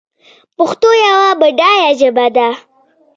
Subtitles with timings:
[0.57, 2.49] پښتو یوه بډایه ژبه ده